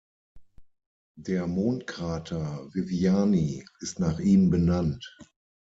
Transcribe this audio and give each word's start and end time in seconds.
Der 1.19 1.45
Mondkrater 1.45 2.71
Viviani 2.73 3.63
ist 3.81 3.99
nach 3.99 4.17
ihm 4.17 4.49
benannt. 4.49 5.15